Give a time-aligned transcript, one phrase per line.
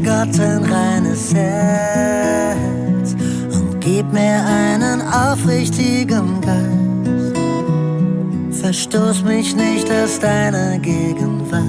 [0.00, 3.14] Gott ein reines Herz
[3.52, 7.36] und gib mir einen aufrichtigen Geist.
[8.60, 11.62] Verstoß mich nicht aus deiner Gegenwart,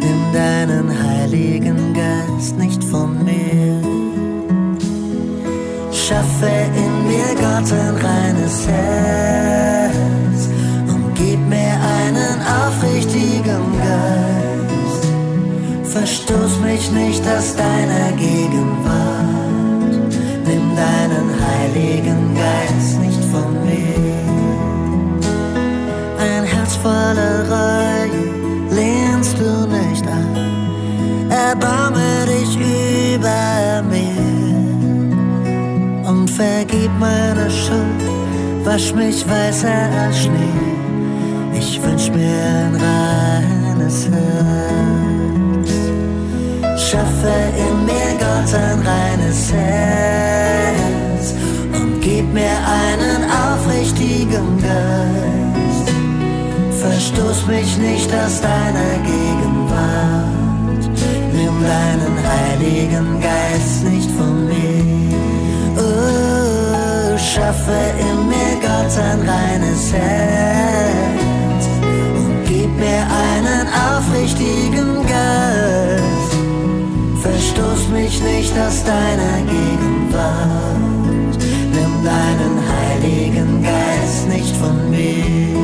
[0.00, 3.80] nimm deinen heiligen Geist nicht von mir.
[5.92, 10.03] Schaffe in mir Gott ein reines Herz
[15.94, 20.12] verstoß mich nicht aus deiner Gegenwart.
[20.44, 24.12] Nimm deinen heiligen Geist nicht von mir.
[26.18, 28.24] Ein Herz voller Reue
[28.70, 31.30] lehnst du nicht an.
[31.30, 32.52] Erbarme dich
[33.14, 34.24] über mir
[36.10, 38.02] und vergib meine Schuld.
[38.64, 40.60] Wasch mich weißer als Schnee.
[41.56, 44.93] Ich wünsch mir ein reines Herz
[46.90, 51.34] schaffe in mir Gott ein reines Herz
[51.72, 55.86] und gib mir einen aufrichtigen Geist.
[56.80, 60.84] Verstoß mich nicht aus deiner Gegenwart,
[61.32, 65.16] nimm deinen heiligen Geist nicht von mir.
[65.76, 71.64] Oh, schaffe in mir Gott ein reines Herz
[72.18, 75.13] und gib mir einen aufrichtigen Geist
[77.24, 81.38] Verstoß mich nicht aus deiner Gegenwart.
[81.72, 85.58] Nimm deinen heiligen Geist nicht von mir.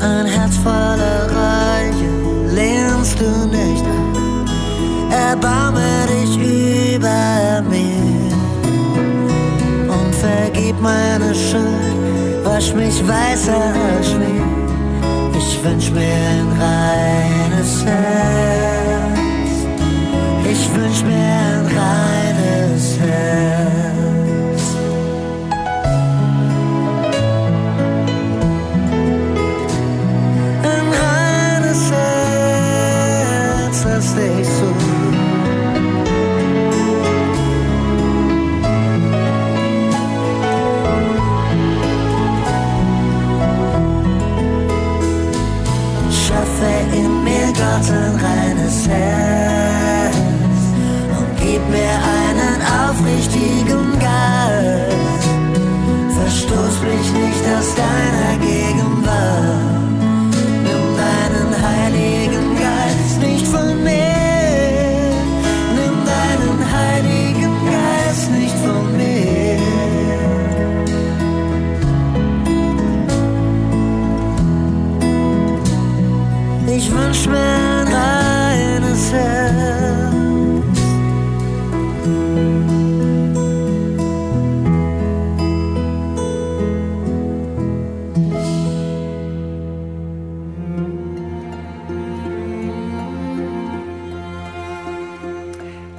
[0.00, 4.50] Ein Herz voller Reue lehnst du nicht an.
[5.12, 6.36] Erbarme dich
[6.96, 8.32] über mir
[9.96, 12.44] und vergib meine Schuld.
[12.44, 13.62] Wasch mich weißer
[13.96, 14.42] als Schnee.
[15.38, 16.87] Ich wünsch mir ein reines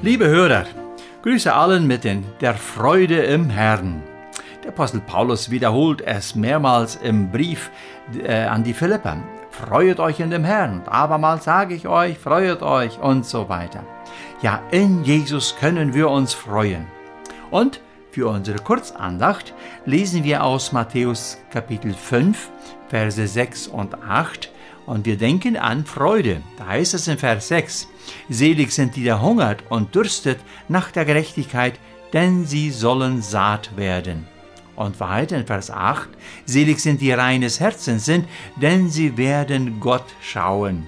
[0.10, 0.66] Liebe Hörer,
[1.22, 4.02] Grüße allen mit den, der Freude im Herrn.
[4.64, 7.70] Der Apostel Paulus wiederholt es mehrmals im Brief
[8.24, 9.22] äh, an die Philipper.
[9.52, 10.82] Freuet euch in dem Herrn.
[10.88, 13.84] Abermals sage ich euch, freuet euch und so weiter.
[14.42, 16.88] Ja, in Jesus können wir uns freuen.
[17.52, 19.54] Und für unsere Kurzandacht
[19.86, 22.50] lesen wir aus Matthäus Kapitel 5,
[22.88, 24.50] Verse 6 und 8
[24.88, 26.42] und wir denken an Freude.
[26.58, 27.88] Da heißt es in Vers 6,
[28.30, 31.80] Selig sind die, der hungert und dürstet nach der Gerechtigkeit,
[32.14, 34.28] denn sie sollen saat werden.
[34.76, 36.10] Und weiter in Vers 8,
[36.46, 40.88] Selig sind die reines Herzens sind, denn sie werden Gott schauen.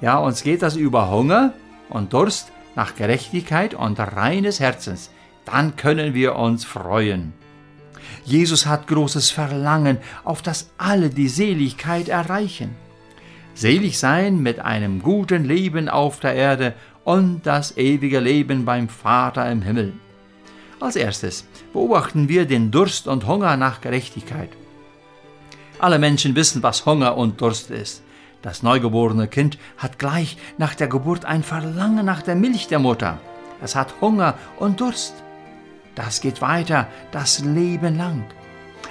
[0.00, 1.52] Ja, uns geht das über Hunger
[1.90, 5.10] und Durst nach Gerechtigkeit und reines Herzens.
[5.44, 7.34] Dann können wir uns freuen.
[8.24, 12.74] Jesus hat großes Verlangen, auf das alle die Seligkeit erreichen.
[13.54, 19.50] Selig sein mit einem guten Leben auf der Erde und das ewige Leben beim Vater
[19.50, 19.92] im Himmel.
[20.80, 24.50] Als erstes beobachten wir den Durst und Hunger nach Gerechtigkeit.
[25.78, 28.02] Alle Menschen wissen, was Hunger und Durst ist.
[28.40, 33.18] Das neugeborene Kind hat gleich nach der Geburt ein Verlangen nach der Milch der Mutter.
[33.60, 35.14] es hat Hunger und Durst.
[35.94, 38.24] Das geht weiter das Leben lang.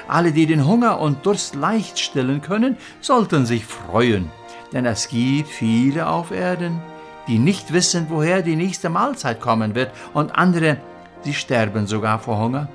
[0.07, 4.29] Alle, die den Hunger und Durst leicht stillen können, sollten sich freuen,
[4.73, 6.81] denn es gibt viele auf Erden,
[7.27, 10.77] die nicht wissen, woher die nächste Mahlzeit kommen wird, und andere,
[11.23, 12.67] sie sterben sogar vor Hunger.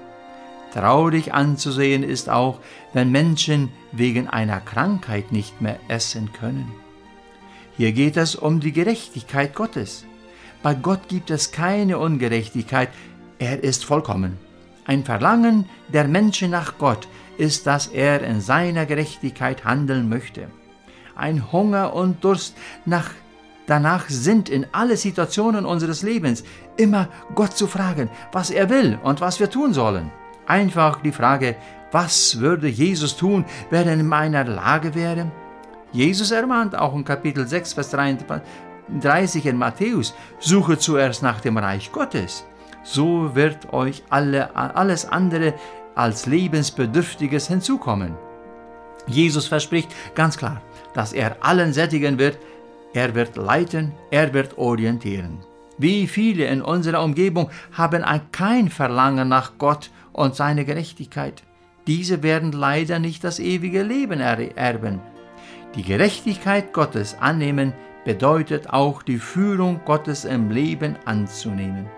[0.73, 2.59] Traurig anzusehen ist auch,
[2.93, 6.71] wenn Menschen wegen einer Krankheit nicht mehr essen können.
[7.77, 10.05] Hier geht es um die Gerechtigkeit Gottes.
[10.63, 12.91] Bei Gott gibt es keine Ungerechtigkeit,
[13.39, 14.39] er ist vollkommen.
[14.87, 17.09] Ein Verlangen der Menschen nach Gott
[17.39, 20.49] ist, dass er in seiner Gerechtigkeit handeln möchte.
[21.17, 23.11] Ein Hunger und Durst nach
[23.67, 26.45] danach sind in alle Situationen unseres Lebens
[26.77, 30.11] immer Gott zu fragen, was er will und was wir tun sollen.
[30.47, 31.57] Einfach die Frage,
[31.91, 35.31] was würde Jesus tun, wenn er in meiner Lage wäre?
[35.93, 41.91] Jesus ermahnt auch in Kapitel 6, Vers 33 in Matthäus, suche zuerst nach dem Reich
[41.91, 42.45] Gottes.
[42.83, 45.55] So wird euch alle, alles andere
[45.95, 48.15] als Lebensbedürftiges hinzukommen.
[49.07, 50.61] Jesus verspricht ganz klar,
[50.97, 52.39] dass er allen sättigen wird,
[52.95, 55.41] er wird leiten, er wird orientieren.
[55.77, 58.03] Wie viele in unserer Umgebung haben
[58.33, 61.43] kein Verlangen nach Gott und seiner Gerechtigkeit.
[61.87, 65.01] Diese werden leider nicht das ewige Leben erben.
[65.75, 67.75] Die Gerechtigkeit Gottes annehmen
[68.07, 71.91] bedeutet auch die Führung Gottes im Leben anzunehmen.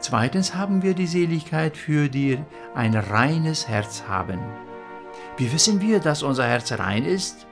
[0.00, 2.38] Zweitens haben wir die Seligkeit, für die
[2.74, 4.40] ein reines Herz haben.
[5.38, 7.46] Wie wissen wir, dass unser Herz rein ist?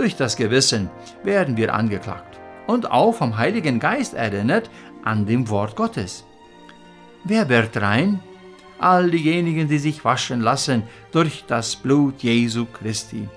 [0.00, 0.88] Durch das Gewissen
[1.24, 4.70] werden wir angeklagt und auch vom Heiligen Geist erinnert
[5.04, 6.24] an dem Wort Gottes.
[7.24, 8.18] Wer wird rein?
[8.78, 13.28] All diejenigen, die sich waschen lassen durch das Blut Jesu Christi.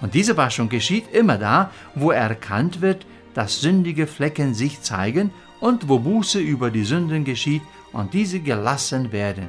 [0.00, 3.04] Und diese Waschung geschieht immer da, wo erkannt wird,
[3.34, 5.30] dass sündige Flecken sich zeigen
[5.60, 7.60] und wo Buße über die Sünden geschieht
[7.92, 9.48] und diese gelassen werden.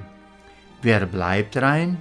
[0.82, 1.96] Wer bleibt rein?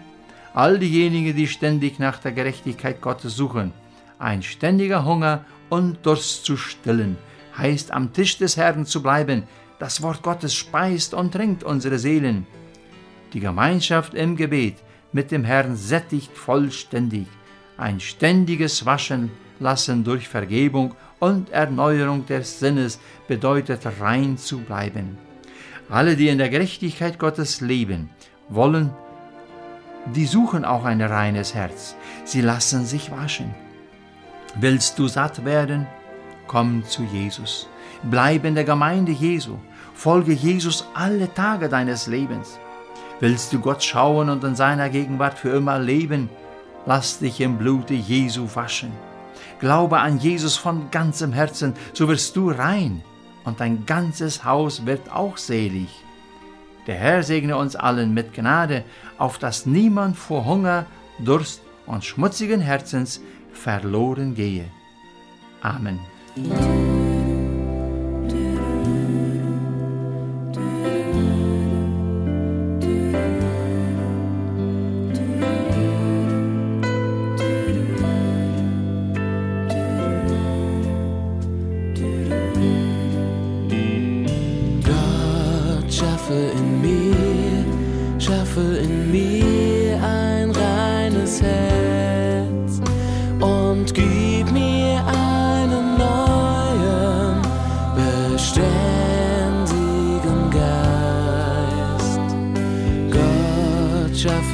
[0.55, 3.73] All diejenigen, die ständig nach der Gerechtigkeit Gottes suchen
[4.19, 7.17] ein ständiger Hunger und Durst zu stillen,
[7.57, 9.45] heißt am Tisch des Herrn zu bleiben.
[9.79, 12.47] Das Wort Gottes speist und trinkt unsere Seelen.
[13.33, 14.77] Die Gemeinschaft im Gebet
[15.13, 17.27] mit dem Herrn sättigt vollständig.
[17.77, 19.31] Ein ständiges Waschen
[19.61, 25.19] lassen durch Vergebung und Erneuerung des Sinnes bedeutet rein zu bleiben.
[25.89, 28.11] Alle, die in der Gerechtigkeit Gottes leben,
[28.49, 28.91] wollen,
[30.15, 31.97] die suchen auch ein reines Herz.
[32.25, 33.55] Sie lassen sich waschen.
[34.59, 35.87] Willst du satt werden?
[36.47, 37.69] Komm zu Jesus.
[38.05, 39.57] Bleib in der Gemeinde Jesu.
[39.93, 42.59] Folge Jesus alle Tage deines Lebens.
[43.21, 46.31] Willst du Gott schauen und in seiner Gegenwart für immer leben?
[46.87, 48.93] Lass dich im Blute Jesu waschen.
[49.61, 53.03] Glaube an Jesus von ganzem Herzen, so wirst du rein
[53.45, 55.89] und dein ganzes Haus wird auch selig.
[56.87, 58.85] Der Herr segne uns allen mit Gnade,
[59.19, 60.87] auf dass niemand vor Hunger,
[61.19, 63.21] Durst und schmutzigen Herzens
[63.57, 64.65] verloren gehe.
[65.61, 65.99] Amen.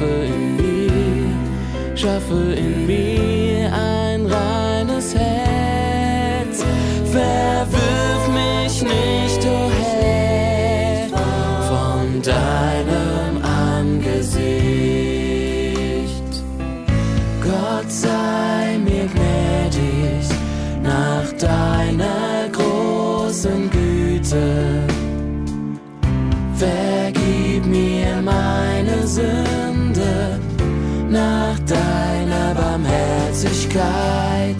[0.03, 6.63] Schaffe in mir, schaffe in mir ein reines Herz.
[7.11, 11.07] Verwirf mich nicht, o oh Herr,
[11.69, 14.43] von deinem Angesicht.
[17.41, 20.27] Gott sei mir gnädig
[20.81, 24.92] nach deiner großen Güte.
[33.73, 34.57] Barmherzigkeit.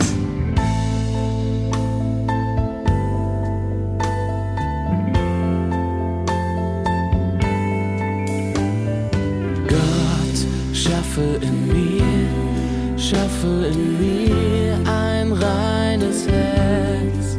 [9.67, 10.37] Gott,
[10.73, 17.32] schaffe in mir, schaffe in mir ein reines Herz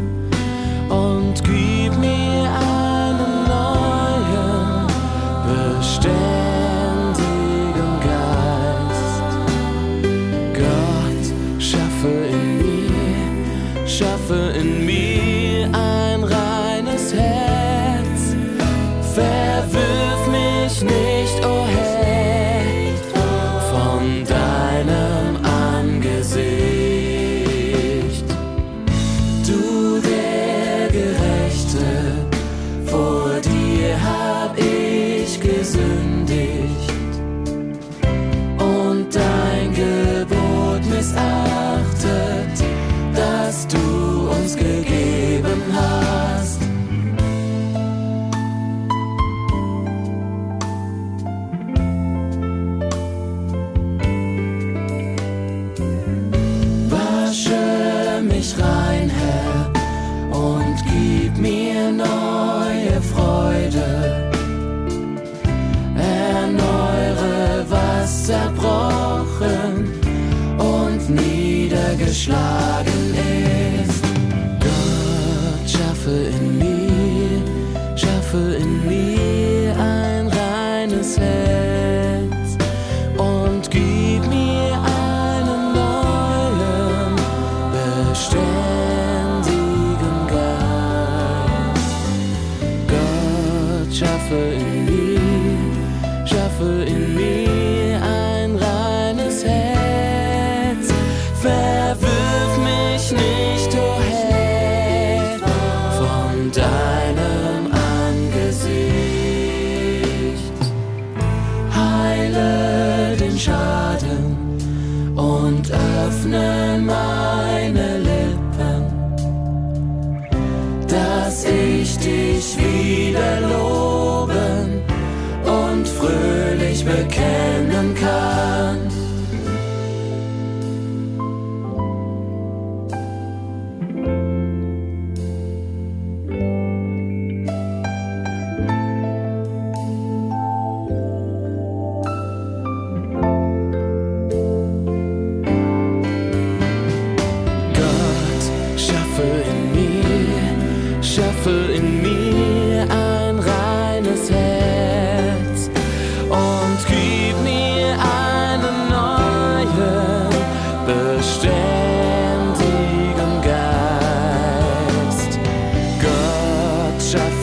[93.97, 94.59] 这份
[94.89, 95.14] 雨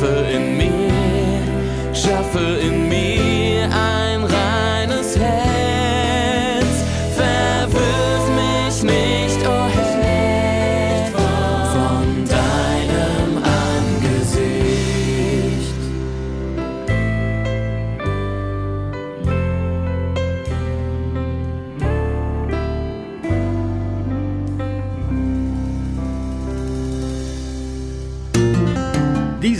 [0.01, 2.80] schaffe in mir, schaffe in mir.